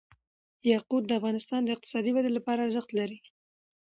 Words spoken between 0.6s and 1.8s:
یاقوت د افغانستان د